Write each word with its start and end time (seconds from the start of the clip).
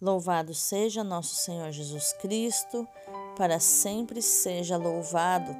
Louvado 0.00 0.54
seja 0.54 1.02
nosso 1.02 1.34
Senhor 1.34 1.72
Jesus 1.72 2.12
Cristo, 2.12 2.86
para 3.36 3.58
sempre 3.58 4.22
seja 4.22 4.76
louvado. 4.76 5.50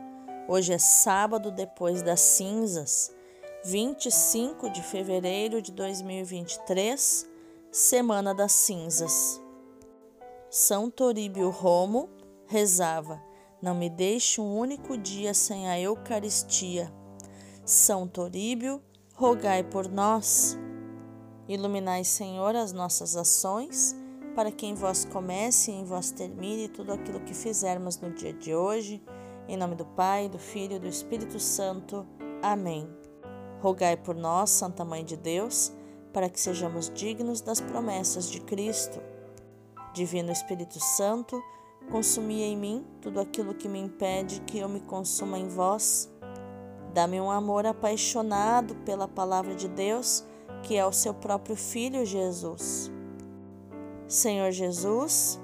Hoje 0.47 0.73
é 0.73 0.79
sábado 0.79 1.51
depois 1.51 2.03
das 2.03 2.21
cinzas, 2.21 3.13
25 3.65 4.71
de 4.71 4.81
fevereiro 4.81 5.61
de 5.61 5.73
2023, 5.73 7.29
Semana 7.73 8.33
das 8.33 8.53
Cinzas. 8.53 9.43
São 10.49 10.89
Toríbio 10.89 11.51
Romo 11.51 12.09
rezava: 12.47 13.21
Não 13.61 13.75
me 13.75 13.91
deixe 13.91 14.41
um 14.41 14.57
único 14.57 14.97
dia 14.97 15.35
sem 15.35 15.69
a 15.69 15.81
Eucaristia. 15.81 16.95
São 17.65 18.07
Toríbio, 18.07 18.81
rogai 19.15 19.65
por 19.65 19.89
nós. 19.89 20.57
Iluminai, 21.49 22.05
Senhor, 22.05 22.55
as 22.55 22.73
nossas 22.73 23.17
ações 23.17 23.98
para 24.39 24.53
que 24.53 24.67
em 24.67 24.75
vós 24.77 25.05
comece 25.05 25.73
e 25.73 25.75
em 25.75 25.85
vós 25.85 26.13
termine 26.13 26.69
tudo 26.69 26.93
aquilo 26.93 27.19
que 27.19 27.35
fizermos 27.35 27.99
no 27.99 28.13
dia 28.13 28.33
de 28.33 28.55
hoje. 28.55 29.03
Em 29.49 29.57
nome 29.57 29.75
do 29.75 29.85
Pai, 29.85 30.29
do 30.29 30.39
Filho 30.39 30.77
e 30.77 30.79
do 30.79 30.87
Espírito 30.87 31.41
Santo. 31.41 32.07
Amém. 32.41 32.89
Rogai 33.61 33.97
por 33.97 34.15
nós, 34.15 34.51
Santa 34.51 34.85
Mãe 34.85 35.05
de 35.05 35.17
Deus, 35.17 35.73
para 36.13 36.29
que 36.29 36.39
sejamos 36.39 36.89
dignos 36.89 37.41
das 37.41 37.61
promessas 37.61 38.31
de 38.31 38.41
Cristo. 38.41 39.01
Divino 39.93 40.31
Espírito 40.31 40.79
Santo, 40.79 41.43
consumi 41.91 42.43
em 42.43 42.57
mim 42.57 42.87
tudo 43.01 43.19
aquilo 43.19 43.53
que 43.53 43.69
me 43.69 43.81
impede 43.81 44.41
que 44.43 44.61
eu 44.61 44.69
me 44.69 44.79
consuma 44.79 45.37
em 45.37 45.49
vós. 45.49 46.09
Dá-me 46.95 47.21
um 47.21 47.29
amor 47.29 47.67
apaixonado 47.67 48.77
pela 48.85 49.09
palavra 49.09 49.57
de 49.57 49.67
Deus, 49.67 50.25
que 50.63 50.77
é 50.77 50.87
o 50.87 50.93
seu 50.93 51.13
próprio 51.13 51.57
Filho 51.57 52.07
Jesus. 52.07 52.97
Senhor 54.09 54.51
Jesus, 54.53 55.39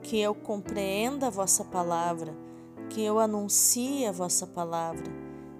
que 0.00 0.20
eu 0.20 0.32
compreenda 0.32 1.26
a 1.26 1.30
vossa 1.30 1.64
palavra, 1.64 2.32
que 2.88 3.02
eu 3.02 3.18
anuncie 3.18 4.06
a 4.06 4.12
vossa 4.12 4.46
palavra, 4.46 5.04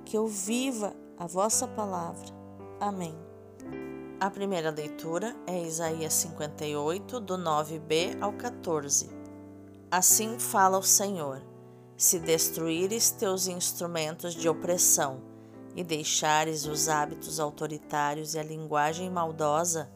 que 0.04 0.16
eu 0.16 0.28
viva 0.28 0.94
a 1.18 1.26
vossa 1.26 1.66
palavra. 1.66 2.28
Amém. 2.78 3.12
A 4.20 4.30
primeira 4.30 4.70
leitura 4.70 5.34
é 5.48 5.60
Isaías 5.60 6.12
58, 6.14 7.18
do 7.18 7.36
9b 7.36 8.16
ao 8.20 8.32
14. 8.32 9.10
Assim 9.90 10.38
fala 10.38 10.78
o 10.78 10.82
Senhor: 10.82 11.42
Se 11.96 12.20
destruíres 12.20 13.10
teus 13.10 13.48
instrumentos 13.48 14.32
de 14.32 14.48
opressão 14.48 15.22
e 15.74 15.82
deixares 15.82 16.66
os 16.66 16.88
hábitos 16.88 17.40
autoritários 17.40 18.34
e 18.34 18.38
a 18.38 18.44
linguagem 18.44 19.10
maldosa, 19.10 19.90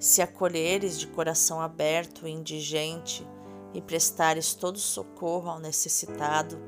se 0.00 0.22
acolheres 0.22 0.98
de 0.98 1.06
coração 1.06 1.60
aberto 1.60 2.22
o 2.22 2.28
indigente 2.28 3.28
e 3.74 3.82
prestares 3.82 4.54
todo 4.54 4.78
socorro 4.78 5.50
ao 5.50 5.60
necessitado, 5.60 6.58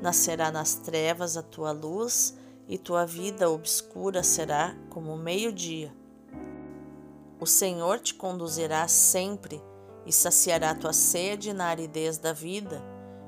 nascerá 0.00 0.52
nas 0.52 0.76
trevas 0.76 1.36
a 1.36 1.42
tua 1.42 1.72
luz 1.72 2.38
e 2.68 2.78
tua 2.78 3.04
vida 3.04 3.50
obscura 3.50 4.22
será 4.22 4.76
como 4.88 5.12
o 5.12 5.18
meio-dia. 5.18 5.92
O 7.40 7.44
Senhor 7.44 7.98
te 7.98 8.14
conduzirá 8.14 8.86
sempre 8.86 9.60
e 10.06 10.12
saciará 10.12 10.72
tua 10.72 10.92
sede 10.92 11.52
na 11.52 11.66
aridez 11.66 12.18
da 12.18 12.32
vida 12.32 12.80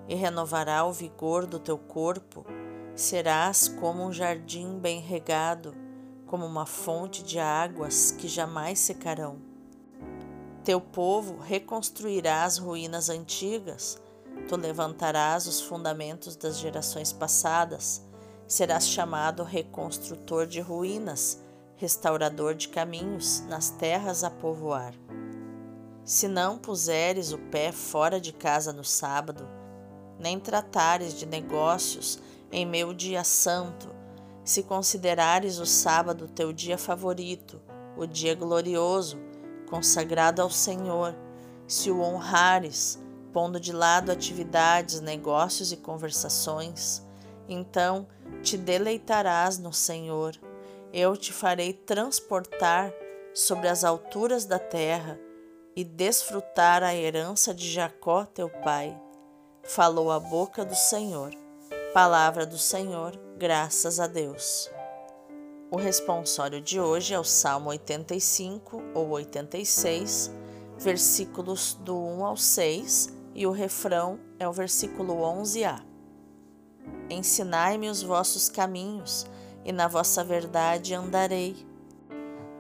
e 0.07 0.15
renovará 0.15 0.85
o 0.85 0.93
vigor 0.93 1.47
do 1.47 1.59
teu 1.59 1.77
corpo. 1.77 2.47
Serás 2.95 3.67
como 3.67 4.07
um 4.07 4.13
jardim 4.13 4.79
bem 4.79 5.01
regado, 5.01 5.75
como 6.27 6.47
uma 6.47 6.65
fonte 6.65 7.25
de 7.25 7.41
águas 7.41 8.13
que 8.13 8.29
jamais 8.29 8.79
secarão. 8.79 9.48
Teu 10.69 10.83
povo 10.83 11.39
reconstruirá 11.39 12.45
as 12.45 12.59
ruínas 12.59 13.09
antigas, 13.09 13.99
tu 14.47 14.55
levantarás 14.55 15.47
os 15.47 15.63
fundamentos 15.63 16.37
das 16.37 16.59
gerações 16.59 17.11
passadas, 17.11 18.03
serás 18.47 18.87
chamado 18.87 19.43
reconstrutor 19.45 20.47
de 20.47 20.61
ruínas, 20.61 21.39
restaurador 21.77 22.55
de 22.55 22.69
caminhos 22.69 23.41
nas 23.49 23.71
terras 23.71 24.23
a 24.23 24.29
povoar. 24.29 24.93
Se 26.05 26.29
não 26.29 26.59
puseres 26.59 27.33
o 27.33 27.39
pé 27.39 27.73
fora 27.73 28.21
de 28.21 28.35
casa 28.35 28.71
no 28.71 28.85
sábado, 28.85 29.49
nem 30.19 30.39
tratares 30.39 31.15
de 31.15 31.25
negócios 31.25 32.19
em 32.53 32.67
meu 32.67 32.93
dia 32.93 33.25
santo, 33.25 33.89
se 34.45 34.63
considerares 34.63 35.59
o 35.61 35.65
sábado 35.65 36.29
teu 36.29 36.53
dia 36.53 36.77
favorito, 36.77 37.59
o 37.97 38.05
dia 38.05 38.35
glorioso, 38.35 39.28
consagrado 39.69 40.43
ao 40.43 40.51
Senhor, 40.51 41.15
se 41.67 41.91
o 41.91 42.01
honrares, 42.01 42.99
pondo 43.33 43.61
de 43.61 43.73
lado 43.73 44.11
atividades, 44.11 45.01
negócios 45.01 45.71
e 45.71 45.77
conversações, 45.77 47.03
então 47.49 48.07
te 48.43 48.57
deleitarás 48.57 49.59
no 49.59 49.73
Senhor. 49.73 50.37
Eu 50.93 51.17
te 51.17 51.33
farei 51.33 51.73
transportar 51.73 52.93
sobre 53.35 53.69
as 53.69 53.85
alturas 53.85 54.45
da 54.45 54.59
terra 54.59 55.19
e 55.77 55.85
desfrutar 55.85 56.83
a 56.83 56.95
herança 56.95 57.55
de 57.55 57.71
Jacó, 57.71 58.25
teu 58.25 58.49
pai. 58.49 58.99
Falou 59.63 60.11
a 60.11 60.19
boca 60.19 60.65
do 60.65 60.75
Senhor. 60.75 61.33
Palavra 61.93 62.45
do 62.45 62.59
Senhor, 62.59 63.19
graças 63.39 64.01
a 64.01 64.07
Deus. 64.07 64.71
O 65.71 65.77
responsório 65.77 66.63
de 66.63 66.81
hoje 66.81 67.13
é 67.13 67.21
o 67.21 67.25
Salmo 67.25 67.69
85 67.69 68.83
ou 68.95 69.11
86, 69.11 70.33
versículos 70.79 71.75
do 71.75 71.95
1 71.95 72.25
ao 72.25 72.39
6, 72.39 73.13
e 73.35 73.47
o 73.47 73.51
refrão 73.51 74.19
é 74.39 74.49
o 74.49 74.53
versículo 74.53 75.17
11a. 75.17 75.83
Ensinai-me 77.11 77.91
os 77.91 78.03
vossos 78.03 78.49
caminhos, 78.49 79.27
e 79.63 79.71
na 79.71 79.89
vossa 79.89 80.25
verdade 80.25 80.95
andarei. 80.95 81.55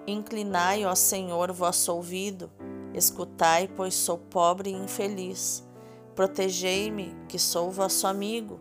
Inclinai, 0.07 0.85
ó 0.85 0.95
Senhor, 0.95 1.51
vosso 1.51 1.91
ouvido, 1.95 2.53
escutai, 2.93 3.71
pois 3.75 3.95
sou 3.95 4.19
pobre 4.19 4.69
e 4.69 4.75
infeliz. 4.75 5.67
Protegei-me, 6.15 7.17
que 7.27 7.39
sou 7.39 7.71
vosso 7.71 8.07
amigo, 8.07 8.61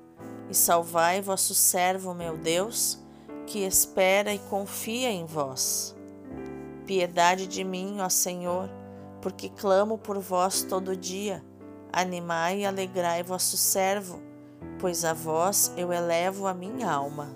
e 0.49 0.55
salvai 0.55 1.19
vosso 1.19 1.53
servo, 1.53 2.13
meu 2.13 2.37
Deus 2.37 3.05
que 3.47 3.59
espera 3.65 4.33
e 4.33 4.39
confia 4.39 5.09
em 5.09 5.25
vós. 5.25 5.95
Piedade 6.85 7.47
de 7.47 7.63
mim, 7.63 8.01
ó 8.01 8.09
Senhor, 8.09 8.69
porque 9.21 9.47
clamo 9.47 9.97
por 9.97 10.19
vós 10.19 10.63
todo 10.63 10.97
dia. 10.97 11.43
Animai 11.91 12.59
e 12.59 12.65
alegrai 12.65 13.23
vosso 13.23 13.55
servo, 13.55 14.21
pois 14.79 15.05
a 15.05 15.13
vós 15.13 15.71
eu 15.77 15.93
elevo 15.93 16.45
a 16.45 16.53
minha 16.53 16.91
alma. 16.91 17.33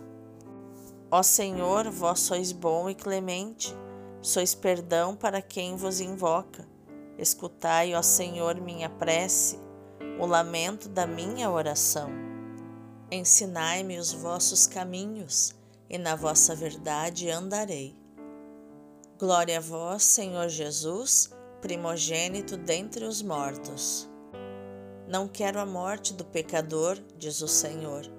Ó 1.09 1.23
Senhor, 1.23 1.89
vós 1.89 2.19
sois 2.19 2.51
bom 2.51 2.89
e 2.89 2.95
clemente, 2.95 3.73
sois 4.21 4.53
perdão 4.53 5.15
para 5.15 5.41
quem 5.41 5.77
vos 5.77 6.01
invoca. 6.01 6.67
Escutai, 7.17 7.95
ó 7.95 8.01
Senhor, 8.01 8.59
minha 8.59 8.89
prece, 8.89 9.57
o 10.19 10.25
lamento 10.25 10.89
da 10.89 11.07
minha 11.07 11.49
oração. 11.49 12.09
Ensinai-me 13.09 13.97
os 13.97 14.11
vossos 14.11 14.67
caminhos 14.67 15.60
e 15.91 15.97
na 15.97 16.15
vossa 16.15 16.55
verdade 16.55 17.29
andarei. 17.29 17.93
Glória 19.19 19.57
a 19.57 19.61
vós, 19.61 20.03
Senhor 20.03 20.47
Jesus, 20.47 21.29
primogênito 21.59 22.55
dentre 22.55 23.03
os 23.03 23.21
mortos. 23.21 24.09
Não 25.05 25.27
quero 25.27 25.59
a 25.59 25.65
morte 25.65 26.13
do 26.13 26.23
pecador, 26.23 26.97
diz 27.17 27.41
o 27.41 27.47
Senhor, 27.47 28.09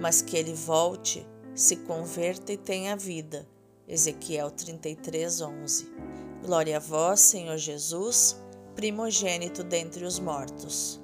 mas 0.00 0.20
que 0.20 0.36
ele 0.36 0.52
volte, 0.52 1.24
se 1.54 1.76
converta 1.76 2.52
e 2.52 2.56
tenha 2.56 2.96
vida. 2.96 3.46
Ezequiel 3.86 4.50
33, 4.50 5.40
11. 5.40 5.88
Glória 6.44 6.78
a 6.78 6.80
vós, 6.80 7.20
Senhor 7.20 7.56
Jesus, 7.58 8.36
primogênito 8.74 9.62
dentre 9.62 10.04
os 10.04 10.18
mortos. 10.18 11.00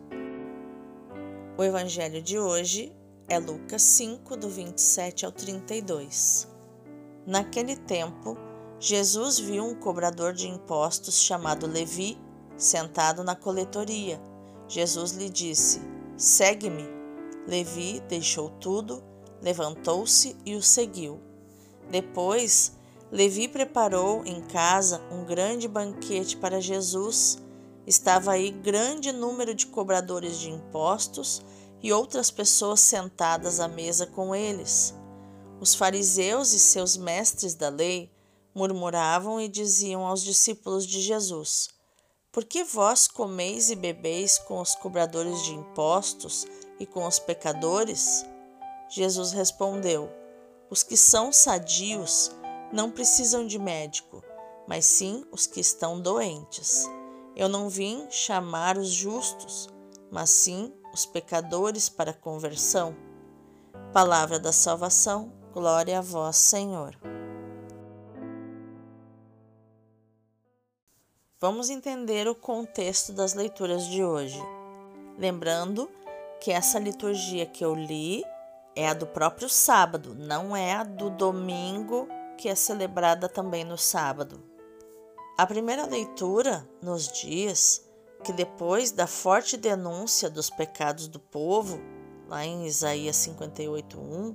O 1.56 1.62
Evangelho 1.62 2.20
de 2.20 2.36
hoje 2.36 2.92
é 3.28 3.38
Lucas 3.38 3.82
5, 3.82 4.37
do 4.37 4.49
27 4.49 5.26
ao 5.26 5.32
32. 5.32 6.46
Naquele 7.26 7.76
tempo, 7.76 8.37
Jesus 8.78 9.38
viu 9.38 9.64
um 9.64 9.75
cobrador 9.75 10.32
de 10.32 10.49
impostos 10.49 11.20
chamado 11.20 11.67
Levi 11.67 12.17
sentado 12.56 13.25
na 13.25 13.34
coletoria. 13.34 14.20
Jesus 14.69 15.12
lhe 15.12 15.28
disse: 15.28 15.81
Segue-me. 16.17 16.84
Levi 17.46 18.00
deixou 18.08 18.50
tudo, 18.50 19.02
levantou-se 19.43 20.37
e 20.44 20.55
o 20.55 20.62
seguiu. 20.62 21.20
Depois, 21.90 22.73
Levi 23.11 23.49
preparou 23.49 24.25
em 24.25 24.40
casa 24.40 25.00
um 25.11 25.25
grande 25.25 25.69
banquete 25.69 26.37
para 26.37 26.61
Jesus. 26.61 27.38
Estava 27.87 28.32
aí 28.32 28.50
grande 28.50 29.12
número 29.12 29.55
de 29.55 29.67
cobradores 29.67 30.38
de 30.38 30.50
impostos 30.50 31.44
e 31.82 31.93
outras 31.93 32.31
pessoas 32.31 32.81
sentadas 32.81 33.61
à 33.61 33.69
mesa 33.69 34.06
com 34.06 34.34
eles. 34.34 34.94
Os 35.61 35.75
fariseus 35.75 36.52
e 36.52 36.58
seus 36.58 36.96
mestres 36.96 37.55
da 37.55 37.69
lei 37.69 38.11
murmuravam 38.55 39.40
e 39.40 39.49
diziam 39.49 40.06
aos 40.06 40.23
discípulos 40.23 40.87
de 40.87 41.00
Jesus: 41.00 41.69
Por 42.32 42.44
que 42.44 42.64
vós 42.64 43.06
comeis 43.06 43.70
e 43.70 43.76
bebeis 43.76 44.38
com 44.38 44.61
os 44.61 44.75
cobradores 44.75 45.43
de 45.44 45.52
impostos 45.52 46.46
e 46.78 46.87
com 46.87 47.06
os 47.06 47.19
pecadores? 47.19 48.25
Jesus 48.88 49.32
respondeu: 49.32 50.11
Os 50.70 50.82
que 50.82 50.96
são 50.96 51.32
sadios 51.32 52.31
não 52.73 52.90
precisam 52.90 53.46
de 53.46 53.58
médico, 53.58 54.23
mas 54.67 54.84
sim 54.84 55.25
os 55.31 55.46
que 55.46 55.61
estão 55.61 56.00
doentes. 56.00 56.84
Eu 57.34 57.49
não 57.49 57.69
vim 57.69 58.06
chamar 58.11 58.78
os 58.78 58.88
justos, 58.88 59.69
mas 60.11 60.31
sim 60.31 60.73
os 60.96 61.04
pecadores 61.04 61.90
para 61.90 62.12
a 62.12 62.14
conversão. 62.14 62.96
Palavra 63.93 64.38
da 64.38 64.50
salvação, 64.50 65.31
glória 65.52 65.98
a 65.98 66.00
vós, 66.00 66.37
Senhor. 66.37 66.98
Vamos 71.38 71.69
entender 71.69 72.26
o 72.26 72.34
contexto 72.34 73.12
das 73.12 73.34
leituras 73.34 73.87
de 73.88 74.02
hoje. 74.02 74.40
Lembrando 75.19 75.90
que 76.40 76.50
essa 76.50 76.78
liturgia 76.78 77.44
que 77.44 77.62
eu 77.62 77.75
li 77.75 78.25
é 78.75 78.88
a 78.88 78.94
do 78.94 79.06
próprio 79.06 79.50
sábado, 79.50 80.14
não 80.14 80.56
é 80.56 80.72
a 80.72 80.82
do 80.82 81.10
domingo, 81.10 82.08
que 82.38 82.49
é 82.49 82.54
celebrada 82.54 83.28
também 83.28 83.64
no 83.64 83.76
sábado. 83.76 84.42
A 85.37 85.46
primeira 85.46 85.84
leitura 85.84 86.66
nos 86.81 87.08
diz 87.08 87.85
que 88.26 88.32
depois 88.32 88.90
da 88.90 89.06
forte 89.06 89.56
denúncia 89.56 90.28
dos 90.28 90.50
pecados 90.50 91.08
do 91.08 91.19
povo, 91.19 91.81
lá 92.28 92.44
em 92.44 92.67
Isaías 92.67 93.17
58:1, 93.17 94.34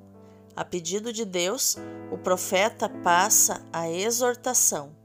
a 0.55 0.65
pedido 0.65 1.13
de 1.13 1.25
Deus, 1.25 1.77
o 2.11 2.17
profeta 2.17 2.89
passa 2.89 3.61
a 3.71 3.89
exortação 3.89 4.99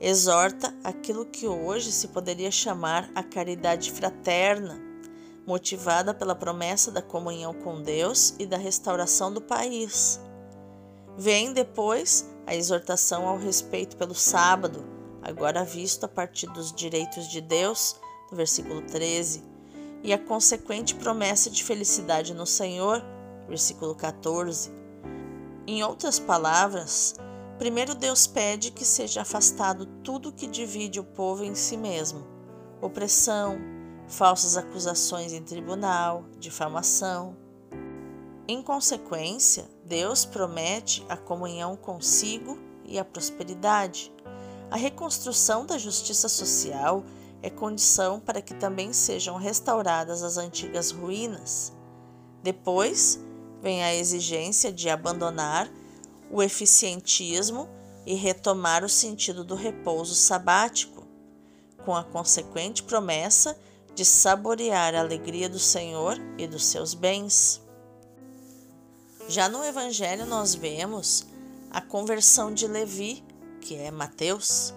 exorta 0.00 0.74
aquilo 0.82 1.26
que 1.26 1.46
hoje 1.46 1.92
se 1.92 2.08
poderia 2.08 2.50
chamar 2.50 3.10
a 3.14 3.22
caridade 3.22 3.92
fraterna, 3.92 4.80
motivada 5.46 6.14
pela 6.14 6.34
promessa 6.34 6.90
da 6.90 7.02
comunhão 7.02 7.52
com 7.52 7.82
Deus 7.82 8.34
e 8.38 8.46
da 8.46 8.56
restauração 8.56 9.30
do 9.32 9.42
país. 9.42 10.18
Vem 11.18 11.52
depois 11.52 12.26
a 12.46 12.54
exortação 12.54 13.28
ao 13.28 13.36
respeito 13.36 13.96
pelo 13.96 14.14
sábado, 14.14 14.82
agora 15.30 15.64
visto 15.64 16.04
a 16.04 16.08
partir 16.08 16.46
dos 16.48 16.72
direitos 16.72 17.28
de 17.28 17.40
Deus, 17.40 17.96
no 18.30 18.36
versículo 18.36 18.82
13, 18.82 19.44
e 20.02 20.12
a 20.12 20.18
consequente 20.18 20.94
promessa 20.94 21.50
de 21.50 21.62
felicidade 21.64 22.34
no 22.34 22.46
Senhor, 22.46 23.02
versículo 23.48 23.94
14. 23.94 24.70
Em 25.66 25.82
outras 25.82 26.18
palavras, 26.18 27.14
Primeiro, 27.60 27.94
Deus 27.94 28.26
pede 28.26 28.70
que 28.70 28.86
seja 28.86 29.20
afastado 29.20 29.84
tudo 30.02 30.32
que 30.32 30.46
divide 30.46 30.98
o 30.98 31.04
povo 31.04 31.44
em 31.44 31.54
si 31.54 31.76
mesmo: 31.76 32.26
opressão, 32.80 33.58
falsas 34.08 34.56
acusações 34.56 35.34
em 35.34 35.42
tribunal, 35.42 36.24
difamação. 36.38 37.36
Em 38.48 38.62
consequência, 38.62 39.68
Deus 39.84 40.24
promete 40.24 41.04
a 41.06 41.18
comunhão 41.18 41.76
consigo 41.76 42.58
e 42.82 42.98
a 42.98 43.04
prosperidade. 43.04 44.10
A 44.70 44.76
reconstrução 44.76 45.66
da 45.66 45.76
justiça 45.76 46.28
social 46.28 47.04
é 47.42 47.50
condição 47.50 48.20
para 48.20 48.40
que 48.40 48.54
também 48.54 48.92
sejam 48.92 49.36
restauradas 49.36 50.22
as 50.22 50.36
antigas 50.36 50.90
ruínas. 50.92 51.72
Depois, 52.42 53.18
vem 53.60 53.82
a 53.82 53.94
exigência 53.94 54.72
de 54.72 54.88
abandonar 54.88 55.68
o 56.30 56.42
eficientismo 56.42 57.68
e 58.06 58.14
retomar 58.14 58.84
o 58.84 58.88
sentido 58.88 59.42
do 59.44 59.54
repouso 59.54 60.14
sabático, 60.14 61.04
com 61.84 61.94
a 61.94 62.04
consequente 62.04 62.82
promessa 62.82 63.58
de 63.94 64.04
saborear 64.04 64.94
a 64.94 65.00
alegria 65.00 65.48
do 65.48 65.58
Senhor 65.58 66.16
e 66.38 66.46
dos 66.46 66.64
seus 66.66 66.94
bens. 66.94 67.60
Já 69.28 69.48
no 69.48 69.64
Evangelho, 69.64 70.26
nós 70.26 70.54
vemos 70.54 71.26
a 71.70 71.80
conversão 71.80 72.52
de 72.52 72.66
Levi, 72.66 73.24
que 73.60 73.76
é 73.76 73.90
Mateus, 73.90 74.74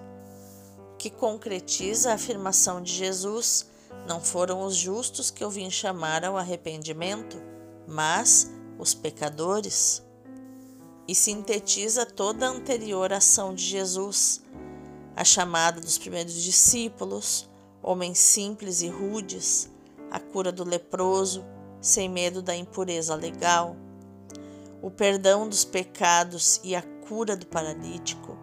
que 0.97 1.09
concretiza 1.09 2.11
a 2.11 2.15
afirmação 2.15 2.81
de 2.81 2.93
Jesus: 2.93 3.67
Não 4.07 4.21
foram 4.21 4.63
os 4.63 4.75
justos 4.75 5.31
que 5.31 5.43
eu 5.43 5.49
vim 5.49 5.69
chamar 5.69 6.23
ao 6.23 6.37
arrependimento, 6.37 7.41
mas 7.87 8.51
os 8.77 8.93
pecadores 8.93 10.03
e 11.07 11.13
sintetiza 11.13 12.05
toda 12.05 12.45
a 12.45 12.49
anterior 12.49 13.11
ação 13.11 13.53
de 13.53 13.63
Jesus, 13.63 14.41
a 15.15 15.23
chamada 15.23 15.81
dos 15.81 15.97
primeiros 15.97 16.33
discípulos, 16.33 17.49
homens 17.81 18.19
simples 18.19 18.81
e 18.81 18.87
rudes, 18.87 19.69
a 20.09 20.19
cura 20.19 20.51
do 20.51 20.63
leproso, 20.63 21.43
sem 21.81 22.07
medo 22.07 22.41
da 22.41 22.55
impureza 22.55 23.15
legal, 23.15 23.75
o 24.81 24.89
perdão 24.89 25.47
dos 25.47 25.65
pecados 25.65 26.59
e 26.63 26.75
a 26.75 26.81
cura 26.81 27.35
do 27.35 27.45
paralítico. 27.45 28.37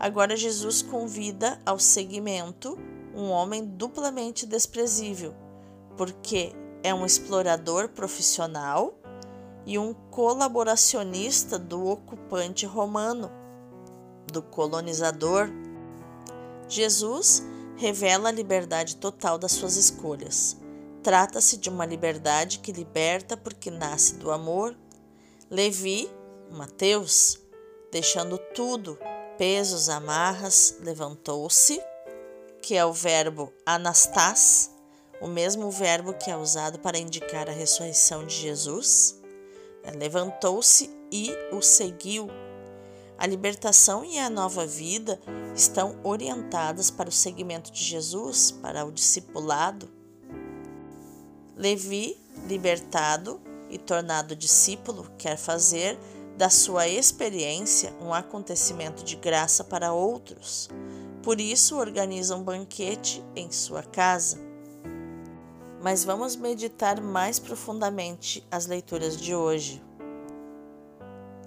Agora 0.00 0.34
Jesus 0.34 0.80
convida 0.80 1.60
ao 1.66 1.78
seguimento 1.78 2.78
um 3.14 3.28
homem 3.28 3.62
duplamente 3.62 4.46
desprezível, 4.46 5.34
porque 5.94 6.54
é 6.82 6.94
um 6.94 7.04
explorador 7.04 7.90
profissional 7.90 8.94
e 9.66 9.78
um 9.78 9.92
colaboracionista 9.92 11.58
do 11.58 11.86
ocupante 11.86 12.64
romano, 12.64 13.30
do 14.32 14.40
colonizador. 14.40 15.50
Jesus 16.66 17.42
revela 17.76 18.30
a 18.30 18.32
liberdade 18.32 18.96
total 18.96 19.38
das 19.38 19.52
suas 19.52 19.76
escolhas. 19.76 20.56
Trata-se 21.02 21.58
de 21.58 21.68
uma 21.68 21.84
liberdade 21.84 22.60
que 22.60 22.72
liberta 22.72 23.36
porque 23.36 23.70
nasce 23.70 24.14
do 24.14 24.30
amor. 24.30 24.74
Levi, 25.50 26.10
Mateus, 26.50 27.38
deixando 27.92 28.38
tudo, 28.54 28.98
pesos, 29.40 29.88
amarras, 29.88 30.76
levantou-se, 30.82 31.82
que 32.60 32.76
é 32.76 32.84
o 32.84 32.92
verbo 32.92 33.50
anastas, 33.64 34.70
o 35.18 35.26
mesmo 35.26 35.70
verbo 35.70 36.12
que 36.12 36.30
é 36.30 36.36
usado 36.36 36.78
para 36.78 36.98
indicar 36.98 37.48
a 37.48 37.52
ressurreição 37.52 38.26
de 38.26 38.34
Jesus 38.34 39.20
Levantou-se 39.96 40.90
e 41.10 41.32
o 41.52 41.60
seguiu. 41.62 42.28
A 43.18 43.26
libertação 43.26 44.04
e 44.04 44.18
a 44.18 44.30
nova 44.30 44.66
vida 44.66 45.20
estão 45.54 45.98
orientadas 46.02 46.90
para 46.90 47.08
o 47.08 47.12
seguimento 47.12 47.70
de 47.70 47.82
Jesus, 47.82 48.50
para 48.50 48.84
o 48.84 48.92
discipulado. 48.92 49.90
Levi, 51.56 52.18
libertado 52.46 53.40
e 53.68 53.78
tornado 53.78 54.34
discípulo, 54.34 55.10
quer 55.18 55.36
fazer 55.36 55.98
da 56.40 56.48
sua 56.50 56.88
experiência 56.88 57.94
um 58.00 58.12
acontecimento 58.12 59.04
de 59.04 59.14
graça 59.14 59.62
para 59.62 59.92
outros. 59.92 60.68
Por 61.22 61.40
isso, 61.40 61.76
organiza 61.76 62.34
um 62.34 62.42
banquete 62.42 63.22
em 63.36 63.52
sua 63.52 63.82
casa 63.82 64.50
mas 65.82 66.04
vamos 66.04 66.36
meditar 66.36 67.00
mais 67.00 67.38
profundamente 67.38 68.46
as 68.50 68.66
leituras 68.66 69.16
de 69.16 69.34
hoje. 69.34 69.82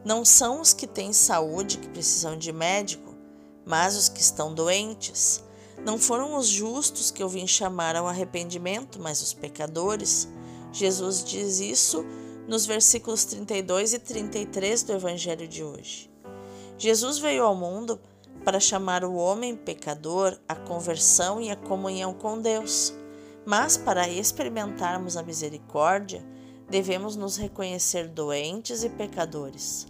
Não 0.04 0.26
são 0.26 0.60
os 0.60 0.74
que 0.74 0.88
têm 0.88 1.14
saúde 1.14 1.78
que 1.78 1.88
precisam 1.88 2.36
de 2.36 2.52
médico, 2.52 3.14
mas 3.64 3.96
os 3.96 4.10
que 4.10 4.20
estão 4.20 4.54
doentes. 4.54 5.44
Não 5.86 6.00
foram 6.00 6.36
os 6.36 6.48
justos 6.48 7.12
que 7.12 7.22
eu 7.22 7.30
vim 7.30 7.46
chamar 7.46 7.96
ao 7.96 8.08
arrependimento, 8.08 9.00
mas 9.00 9.22
os 9.22 9.34
pecadores. 9.34 10.28
Jesus 10.72 11.24
diz 11.24 11.60
isso 11.60 12.04
nos 12.48 12.66
versículos 12.66 13.26
32 13.26 13.94
e 13.94 14.00
33 14.00 14.84
do 14.84 14.94
Evangelho 14.94 15.48
de 15.48 15.64
hoje. 15.64 16.12
Jesus 16.78 17.20
veio 17.20 17.44
ao 17.44 17.56
mundo 17.56 18.00
para 18.44 18.60
chamar 18.60 19.04
o 19.04 19.16
homem 19.16 19.56
pecador 19.56 20.38
à 20.48 20.56
conversão 20.56 21.40
e 21.40 21.50
à 21.50 21.56
comunhão 21.56 22.14
com 22.14 22.42
Deus. 22.42 22.94
Mas 23.46 23.78
para 23.78 24.08
experimentarmos 24.08 25.16
a 25.18 25.24
misericórdia, 25.24 26.26
devemos 26.70 27.16
nos 27.16 27.38
reconhecer 27.38 28.08
doentes 28.08 28.84
e 28.84 28.90
pecadores. 28.90 29.88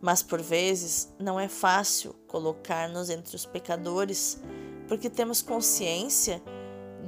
Mas 0.00 0.22
por 0.22 0.42
vezes 0.42 1.12
não 1.18 1.40
é 1.40 1.48
fácil 1.48 2.14
colocar-nos 2.26 3.08
entre 3.08 3.34
os 3.34 3.46
pecadores, 3.46 4.40
porque 4.88 5.08
temos 5.08 5.40
consciência 5.40 6.42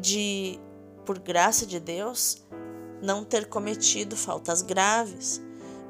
de, 0.00 0.58
por 1.04 1.18
graça 1.18 1.66
de 1.66 1.78
Deus, 1.78 2.44
não 3.02 3.24
ter 3.24 3.46
cometido 3.46 4.16
faltas 4.16 4.62
graves. 4.62 5.40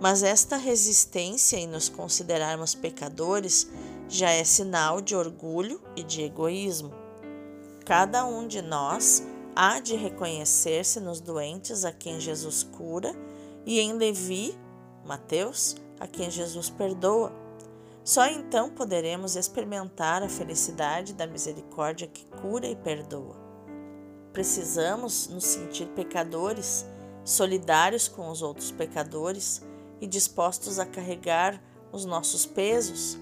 Mas 0.01 0.23
esta 0.23 0.57
resistência 0.57 1.57
em 1.57 1.67
nos 1.67 1.89
considerarmos 1.89 2.75
pecadores 2.75 3.69
já 4.09 4.31
é 4.31 4.45
sinal 4.45 5.01
de 5.01 5.15
orgulho 5.15 5.81
e 5.97 6.03
de 6.03 6.23
egoísmo. 6.23 6.93
Cada 7.85 8.25
um 8.25 8.47
de 8.47 8.63
nós 8.63 9.23
há 9.57 9.81
de 9.81 9.97
reconhecer-se 9.97 11.01
nos 11.01 11.21
doentes 11.21 11.85
a 11.85 11.93
quem 11.93 12.21
Jesus 12.21 12.63
cura 12.63 13.13
e 13.67 13.81
em 13.81 13.93
Levi, 13.93 14.57
Mateus, 15.05 15.77
a 15.99 16.07
quem 16.07 16.31
Jesus 16.31 16.71
perdoa. 16.71 17.33
Só 18.05 18.27
então 18.27 18.71
poderemos 18.71 19.37
experimentar 19.37 20.23
a 20.23 20.29
felicidade 20.29 21.13
da 21.13 21.27
misericórdia 21.27 22.07
que 22.07 22.25
cura 22.41 22.67
e 22.67 22.77
perdoa. 22.77 23.37
Precisamos 24.33 25.29
nos 25.29 25.45
sentir 25.45 25.89
pecadores, 25.89 26.87
solidários 27.29 28.09
com 28.09 28.31
os 28.31 28.41
outros 28.41 28.71
pecadores 28.71 29.63
e 30.01 30.07
dispostos 30.07 30.79
a 30.79 30.87
carregar 30.87 31.63
os 31.93 32.07
nossos 32.07 32.47
pesos, 32.47 33.19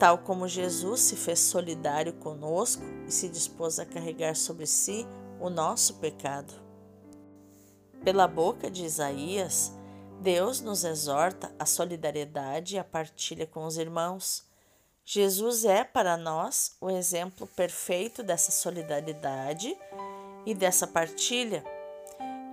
tal 0.00 0.18
como 0.18 0.48
Jesus 0.48 1.00
se 1.00 1.14
fez 1.14 1.38
solidário 1.38 2.14
conosco 2.14 2.82
e 3.06 3.12
se 3.12 3.28
dispôs 3.28 3.78
a 3.78 3.86
carregar 3.86 4.34
sobre 4.34 4.66
si 4.66 5.06
o 5.40 5.48
nosso 5.48 5.94
pecado. 5.94 6.52
Pela 8.02 8.26
boca 8.26 8.68
de 8.68 8.84
Isaías, 8.84 9.72
Deus 10.20 10.60
nos 10.60 10.82
exorta 10.82 11.54
à 11.56 11.64
solidariedade 11.64 12.74
e 12.74 12.78
à 12.80 12.84
partilha 12.84 13.46
com 13.46 13.64
os 13.64 13.78
irmãos. 13.78 14.42
Jesus 15.04 15.64
é 15.64 15.84
para 15.84 16.16
nós 16.16 16.76
o 16.80 16.90
exemplo 16.90 17.46
perfeito 17.46 18.24
dessa 18.24 18.50
solidariedade 18.50 19.76
e 20.44 20.52
dessa 20.52 20.84
partilha. 20.84 21.62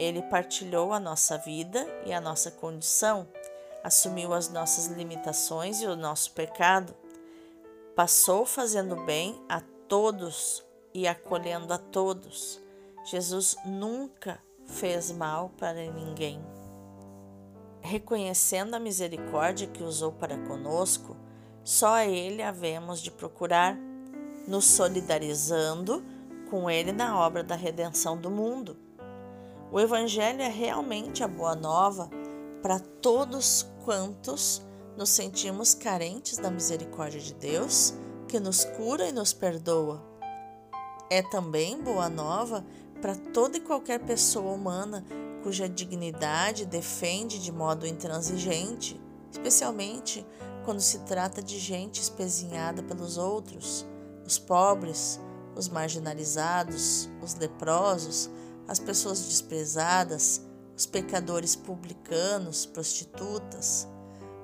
Ele 0.02 0.22
partilhou 0.24 0.94
a 0.94 1.00
nossa 1.00 1.38
vida 1.38 1.86
e 2.06 2.14
a 2.14 2.22
nossa 2.22 2.50
condição, 2.50 3.28
assumiu 3.84 4.34
as 4.34 4.50
nossas 4.50 4.88
limitações 4.88 5.82
e 5.82 5.88
o 5.88 5.96
nosso 5.96 6.32
pecado, 6.32 6.96
passou 7.96 8.46
fazendo 8.46 8.96
bem 8.96 9.40
a 9.48 9.62
todos 9.88 10.64
e 10.94 11.08
acolhendo 11.08 11.74
a 11.74 11.78
todos. 11.78 12.60
Jesus 13.06 13.56
nunca 13.66 14.42
fez 14.66 15.12
mal 15.12 15.50
para 15.58 15.92
ninguém 15.92 16.42
reconhecendo 17.82 18.76
a 18.76 18.80
misericórdia 18.80 19.68
que 19.68 19.84
usou 19.84 20.12
para 20.12 20.38
conosco, 20.38 21.18
só 21.64 21.96
a 21.96 22.06
Ele 22.06 22.42
havemos 22.42 23.02
de 23.02 23.12
procurar, 23.12 23.78
nos 24.48 24.66
solidarizando 24.66 26.04
com 26.50 26.70
Ele 26.70 26.92
na 26.92 27.20
obra 27.20 27.44
da 27.44 27.56
redenção 27.56 28.18
do 28.18 28.30
mundo. 28.30 28.78
O 29.72 29.80
Evangelho 29.80 30.42
é 30.42 30.50
realmente 30.50 31.24
a 31.24 31.28
boa 31.30 31.56
nova 31.56 32.10
para 32.62 32.78
todos 32.78 33.66
quantos 33.86 34.62
nos 34.98 35.10
sentimos 35.10 35.74
carentes 35.74 36.38
da 36.38 36.52
misericórdia 36.52 37.22
de 37.22 37.34
Deus, 37.34 37.94
que 38.28 38.38
nos 38.38 38.66
cura 38.66 39.08
e 39.08 39.14
nos 39.14 39.32
perdoa. 39.32 40.06
É 41.10 41.22
também 41.22 41.82
boa 41.82 42.10
nova 42.10 42.66
para 43.02 43.16
toda 43.16 43.58
e 43.58 43.62
qualquer 43.62 44.02
pessoa 44.02 44.52
humana 44.52 45.06
cuja 45.42 45.70
dignidade 45.70 46.66
defende 46.66 47.40
de 47.40 47.52
modo 47.52 47.88
intransigente, 47.88 49.00
especialmente 49.32 50.28
quando 50.66 50.82
se 50.82 51.00
trata 51.00 51.42
de 51.42 51.58
gente 51.58 52.02
espezinhada 52.02 52.84
pelos 52.84 53.18
outros, 53.18 53.88
os 54.26 54.38
pobres, 54.38 55.18
os 55.56 55.70
marginalizados, 55.70 57.10
os 57.22 57.36
leprosos, 57.36 58.30
as 58.68 58.80
pessoas 58.80 59.22
desprezadas, 59.26 60.42
os 60.76 60.86
pecadores 60.86 61.56
publicanos, 61.56 62.66
prostitutas. 62.66 63.88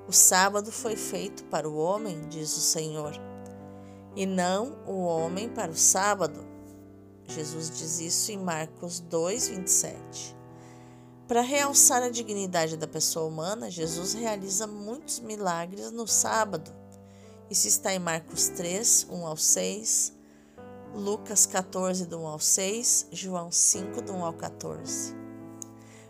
O 0.06 0.12
sábado 0.12 0.70
foi 0.72 0.96
feito 0.96 1.44
para 1.44 1.68
o 1.68 1.76
homem, 1.76 2.28
diz 2.28 2.56
o 2.56 2.60
Senhor, 2.60 3.12
e 4.14 4.24
não 4.24 4.78
o 4.86 5.04
homem 5.04 5.48
para 5.48 5.70
o 5.70 5.76
sábado. 5.76 6.46
Jesus 7.26 7.70
diz 7.70 8.00
isso 8.00 8.32
em 8.32 8.38
Marcos 8.38 9.00
2, 9.00 9.48
27. 9.48 10.36
Para 11.26 11.42
realçar 11.42 12.02
a 12.02 12.08
dignidade 12.08 12.76
da 12.76 12.88
pessoa 12.88 13.26
humana, 13.26 13.70
Jesus 13.70 14.14
realiza 14.14 14.66
muitos 14.66 15.20
milagres 15.20 15.90
no 15.90 16.06
sábado. 16.06 16.72
Isso 17.50 17.68
está 17.68 17.92
em 17.92 17.98
Marcos 17.98 18.48
3, 18.48 19.08
1 19.10 19.26
ao 19.26 19.36
6, 19.36 20.14
Lucas 20.94 21.46
14, 21.46 22.06
do 22.06 22.18
1 22.18 22.26
ao 22.26 22.38
6, 22.40 23.08
João 23.12 23.52
5, 23.52 24.02
do 24.02 24.14
1 24.14 24.24
ao 24.24 24.32
14. 24.32 25.14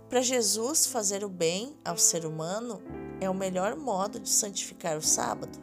Para 0.09 0.23
Jesus, 0.23 0.87
fazer 0.87 1.25
o 1.25 1.29
bem 1.29 1.77
ao 1.85 1.99
ser 1.99 2.25
humano 2.25 2.81
é 3.21 3.29
o 3.29 3.35
melhor 3.35 3.77
modo 3.77 4.21
de 4.21 4.31
santificar 4.31 4.97
o 4.97 5.03
sábado. 5.03 5.59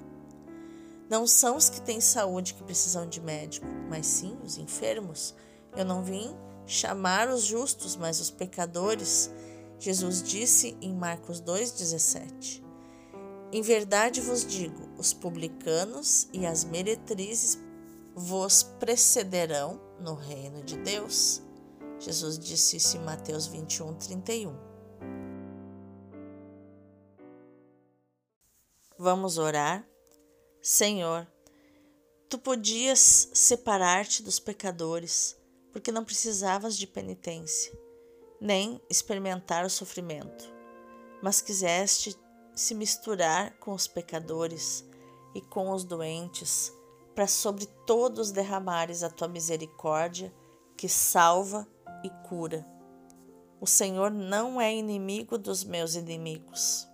Não 1.10 1.26
são 1.26 1.56
os 1.56 1.70
que 1.70 1.82
têm 1.82 2.02
saúde 2.02 2.54
que 2.54 2.64
precisam 2.64 3.08
de 3.08 3.22
médico, 3.22 3.66
mas 3.90 4.06
sim 4.06 4.38
os 4.44 4.58
enfermos. 4.58 5.34
Eu 5.76 5.86
não 5.86 6.04
vim 6.04 6.36
chamar 6.68 7.30
os 7.30 7.44
justos, 7.44 7.96
mas 7.96 8.20
os 8.20 8.30
pecadores. 8.30 9.32
Jesus 9.80 10.22
disse 10.22 10.78
em 10.82 10.94
Marcos 10.94 11.42
2,17: 11.42 12.62
Em 13.52 13.62
verdade 13.62 14.22
vos 14.22 14.46
digo, 14.46 14.90
os 14.98 15.14
publicanos 15.14 16.28
e 16.34 16.46
as 16.46 16.64
meretrizes 16.64 17.58
vos 18.16 18.64
precederão 18.64 19.82
no 20.00 20.16
reino 20.16 20.64
de 20.64 20.78
Deus. 20.78 21.42
Jesus 22.00 22.40
disse 22.40 22.78
isso 22.78 22.96
em 22.96 23.02
Mateus 23.02 23.46
21, 23.46 23.94
31. 23.96 24.56
Vamos 28.98 29.38
orar. 29.38 29.86
Senhor, 30.62 31.28
tu 32.30 32.40
podias 32.40 33.30
separar-te 33.34 34.24
dos 34.24 34.40
pecadores 34.40 35.36
porque 35.74 35.92
não 35.92 36.06
precisavas 36.06 36.78
de 36.78 36.88
penitência, 36.88 37.78
nem 38.40 38.82
experimentar 38.90 39.66
o 39.66 39.70
sofrimento, 39.70 40.46
mas 41.22 41.42
quiseste 41.42 42.18
se 42.56 42.74
misturar 42.74 43.58
com 43.60 43.74
os 43.74 43.86
pecadores 43.86 44.86
e 45.36 45.42
com 45.42 45.72
os 45.72 45.84
doentes, 45.84 46.72
para 47.16 47.28
sobre 47.28 47.66
todos 47.88 48.32
derramares 48.32 49.02
a 49.02 49.10
tua 49.10 49.28
misericórdia 49.28 50.34
que 50.78 50.90
salva 50.90 51.68
e 52.04 52.10
cura. 52.28 52.68
O 53.60 53.66
Senhor 53.66 54.12
não 54.12 54.60
é 54.60 54.76
inimigo 54.76 55.38
dos 55.38 55.64
meus 55.64 55.96
inimigos. 55.96 56.88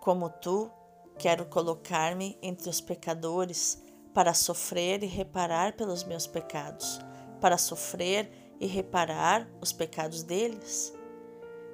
Como 0.00 0.30
tu, 0.30 0.70
quero 1.18 1.44
colocar-me 1.46 2.38
entre 2.40 2.70
os 2.70 2.80
pecadores 2.80 3.82
para 4.14 4.32
sofrer 4.32 5.02
e 5.02 5.06
reparar 5.06 5.76
pelos 5.76 6.04
meus 6.04 6.26
pecados 6.26 7.00
para 7.42 7.58
sofrer 7.58 8.30
e 8.60 8.66
reparar 8.68 9.48
os 9.60 9.72
pecados 9.72 10.22
deles? 10.22 10.94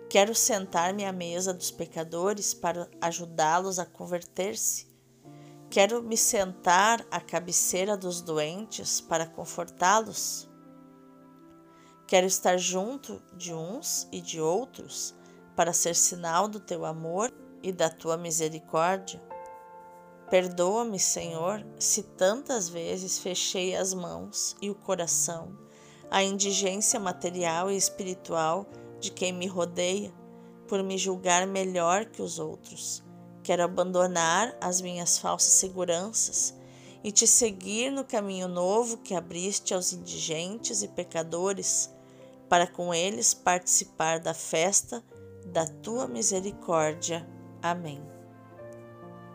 Quero 0.09 0.35
sentar-me 0.35 1.05
à 1.05 1.13
mesa 1.13 1.53
dos 1.53 1.71
pecadores 1.71 2.55
para 2.55 2.89
ajudá-los 2.99 3.79
a 3.79 3.85
converter-se. 3.85 4.89
Quero 5.71 6.03
me 6.03 6.17
sentar 6.17 7.07
à 7.11 7.21
cabeceira 7.21 7.95
dos 7.95 8.23
doentes 8.23 9.03
para 9.03 9.27
confortá-los. 9.27 10.49
Quero 12.07 12.27
estar 12.27 12.57
junto 12.57 13.23
de 13.35 13.53
uns 13.53 14.09
e 14.11 14.23
de 14.23 14.41
outros 14.41 15.15
para 15.55 15.75
ser 15.75 15.95
sinal 15.95 16.49
do 16.49 16.59
teu 16.59 16.87
amor 16.87 17.31
e 17.63 17.71
da 17.71 17.91
tua 17.91 18.17
misericórdia. 18.17 19.23
Perdoa-me, 20.31 20.99
Senhor, 20.99 21.63
se 21.79 22.03
tantas 22.03 22.71
vezes 22.71 23.19
fechei 23.19 23.77
as 23.77 23.93
mãos 23.93 24.57
e 24.63 24.71
o 24.71 24.75
coração 24.75 25.59
à 26.11 26.23
indigência 26.23 26.99
material 26.99 27.71
e 27.71 27.77
espiritual 27.77 28.67
de 28.99 29.11
quem 29.11 29.35
me 29.35 29.47
rodeia, 29.47 30.13
por 30.67 30.83
me 30.83 30.97
julgar 30.97 31.47
melhor 31.47 32.07
que 32.07 32.23
os 32.23 32.39
outros. 32.39 33.07
Quero 33.49 33.65
abandonar 33.65 34.55
as 34.61 34.83
minhas 34.83 35.17
falsas 35.17 35.55
seguranças 35.55 36.55
e 37.03 37.11
te 37.11 37.27
seguir 37.27 37.91
no 37.91 38.05
caminho 38.05 38.47
novo 38.47 38.99
que 38.99 39.15
abriste 39.15 39.73
aos 39.73 39.91
indigentes 39.91 40.83
e 40.83 40.89
pecadores, 40.89 41.91
para 42.47 42.67
com 42.67 42.93
eles 42.93 43.33
participar 43.33 44.21
da 44.21 44.35
festa 44.35 45.03
da 45.47 45.67
tua 45.67 46.07
misericórdia. 46.07 47.27
Amém. 47.63 48.07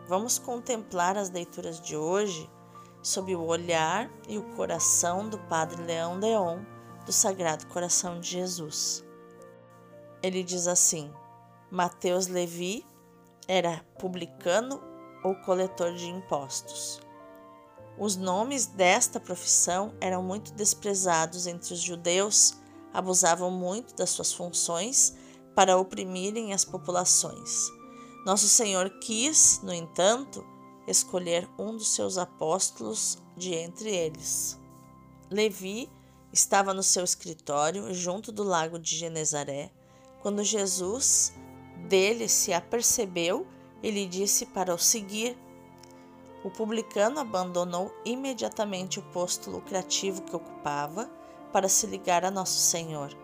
Vamos 0.06 0.38
contemplar 0.38 1.18
as 1.18 1.30
leituras 1.30 1.80
de 1.80 1.96
hoje 1.96 2.48
sob 3.02 3.34
o 3.34 3.44
olhar 3.44 4.08
e 4.28 4.38
o 4.38 4.44
coração 4.54 5.28
do 5.28 5.40
Padre 5.40 5.82
Leão 5.82 6.20
Leon 6.20 6.60
do 7.04 7.12
Sagrado 7.12 7.66
Coração 7.66 8.20
de 8.20 8.30
Jesus. 8.30 9.04
Ele 10.22 10.44
diz 10.44 10.68
assim: 10.68 11.12
Mateus 11.68 12.28
Levi 12.28 12.86
era 13.46 13.84
publicano 13.98 14.80
ou 15.24 15.34
coletor 15.36 15.94
de 15.94 16.06
impostos. 16.06 17.00
Os 17.98 18.16
nomes 18.16 18.66
desta 18.66 19.20
profissão 19.20 19.94
eram 20.00 20.22
muito 20.22 20.52
desprezados 20.52 21.46
entre 21.46 21.74
os 21.74 21.80
judeus, 21.80 22.54
abusavam 22.92 23.50
muito 23.50 23.94
das 23.94 24.10
suas 24.10 24.32
funções 24.32 25.16
para 25.54 25.78
oprimirem 25.78 26.52
as 26.52 26.64
populações. 26.64 27.68
Nosso 28.26 28.48
Senhor 28.48 28.90
quis, 29.00 29.60
no 29.62 29.72
entanto, 29.72 30.44
escolher 30.88 31.48
um 31.58 31.76
dos 31.76 31.94
seus 31.94 32.18
apóstolos 32.18 33.18
de 33.36 33.54
entre 33.54 33.94
eles. 33.94 34.58
Levi 35.30 35.90
estava 36.32 36.74
no 36.74 36.82
seu 36.82 37.04
escritório 37.04 37.94
junto 37.94 38.32
do 38.32 38.42
lago 38.42 38.78
de 38.78 38.96
Genezaré 38.96 39.70
quando 40.20 40.42
Jesus 40.42 41.32
dele 41.88 42.28
se 42.28 42.52
apercebeu 42.52 43.46
e 43.82 43.90
lhe 43.90 44.06
disse 44.06 44.46
para 44.46 44.74
o 44.74 44.78
seguir. 44.78 45.36
O 46.42 46.50
publicano 46.50 47.20
abandonou 47.20 47.94
imediatamente 48.04 48.98
o 48.98 49.02
posto 49.02 49.50
lucrativo 49.50 50.22
que 50.22 50.36
ocupava 50.36 51.10
para 51.52 51.68
se 51.68 51.86
ligar 51.86 52.24
a 52.24 52.30
Nosso 52.30 52.58
Senhor. 52.58 53.16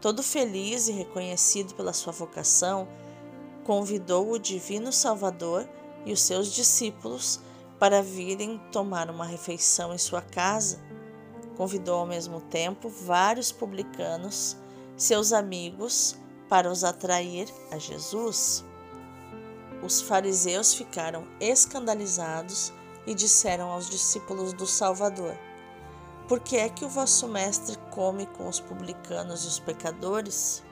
Todo 0.00 0.22
feliz 0.22 0.88
e 0.88 0.92
reconhecido 0.92 1.74
pela 1.74 1.92
sua 1.92 2.12
vocação, 2.12 2.88
convidou 3.64 4.32
o 4.32 4.38
Divino 4.38 4.92
Salvador 4.92 5.68
e 6.06 6.12
os 6.12 6.22
seus 6.22 6.52
discípulos 6.52 7.40
para 7.78 8.02
virem 8.02 8.58
tomar 8.72 9.10
uma 9.10 9.24
refeição 9.24 9.92
em 9.92 9.98
sua 9.98 10.22
casa. 10.22 10.80
Convidou 11.56 12.00
ao 12.00 12.06
mesmo 12.06 12.40
tempo 12.40 12.88
vários 12.88 13.52
publicanos, 13.52 14.56
seus 14.96 15.32
amigos, 15.32 16.16
para 16.50 16.70
os 16.70 16.84
atrair 16.84 17.48
a 17.70 17.78
Jesus. 17.78 18.62
Os 19.82 20.02
fariseus 20.02 20.74
ficaram 20.74 21.26
escandalizados 21.40 22.70
e 23.06 23.14
disseram 23.14 23.70
aos 23.70 23.88
discípulos 23.88 24.52
do 24.52 24.66
Salvador: 24.66 25.34
por 26.30 26.38
que 26.38 26.56
é 26.56 26.68
que 26.68 26.84
o 26.84 26.88
vosso 26.88 27.26
mestre 27.26 27.76
come 27.90 28.24
com 28.24 28.46
os 28.46 28.60
publicanos 28.60 29.44
e 29.44 29.48
os 29.48 29.58
pecadores? 29.58 30.62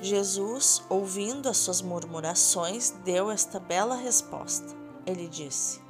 Jesus, 0.00 0.82
ouvindo 0.88 1.48
as 1.48 1.58
suas 1.58 1.80
murmurações, 1.80 2.90
deu 3.04 3.30
esta 3.30 3.60
bela 3.60 3.94
resposta. 3.94 4.66
Ele 5.06 5.28
disse: 5.28 5.80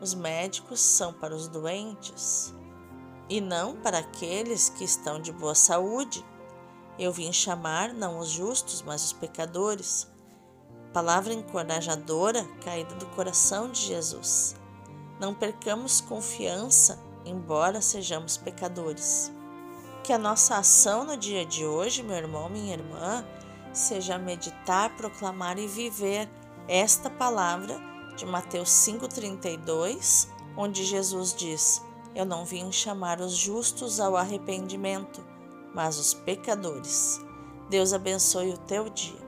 Os 0.00 0.14
médicos 0.14 0.78
são 0.78 1.12
para 1.12 1.34
os 1.34 1.48
doentes 1.48 2.54
e 3.28 3.40
não 3.40 3.74
para 3.74 3.98
aqueles 3.98 4.68
que 4.68 4.84
estão 4.84 5.20
de 5.20 5.32
boa 5.32 5.56
saúde. 5.56 6.24
Eu 6.98 7.12
vim 7.12 7.32
chamar 7.32 7.92
não 7.92 8.18
os 8.18 8.28
justos, 8.30 8.82
mas 8.82 9.04
os 9.04 9.12
pecadores. 9.12 10.08
Palavra 10.92 11.32
encorajadora 11.32 12.44
caída 12.64 12.94
do 12.96 13.06
coração 13.06 13.70
de 13.70 13.80
Jesus. 13.80 14.56
Não 15.20 15.34
percamos 15.34 16.00
confiança 16.00 16.98
embora 17.24 17.80
sejamos 17.80 18.36
pecadores. 18.36 19.32
Que 20.02 20.12
a 20.12 20.18
nossa 20.18 20.56
ação 20.56 21.04
no 21.04 21.16
dia 21.16 21.44
de 21.44 21.64
hoje, 21.66 22.02
meu 22.02 22.16
irmão, 22.16 22.48
minha 22.48 22.74
irmã, 22.74 23.24
seja 23.72 24.18
meditar, 24.18 24.96
proclamar 24.96 25.58
e 25.58 25.66
viver 25.66 26.28
esta 26.66 27.10
palavra 27.10 27.78
de 28.16 28.24
Mateus 28.24 28.70
5,32, 28.70 30.28
onde 30.56 30.84
Jesus 30.84 31.34
diz: 31.34 31.82
Eu 32.14 32.24
não 32.24 32.44
vim 32.44 32.72
chamar 32.72 33.20
os 33.20 33.36
justos 33.36 34.00
ao 34.00 34.16
arrependimento, 34.16 35.24
mas 35.78 35.96
os 35.96 36.12
pecadores. 36.12 37.20
Deus 37.70 37.92
abençoe 37.92 38.52
o 38.52 38.58
teu 38.58 38.88
dia. 38.88 39.27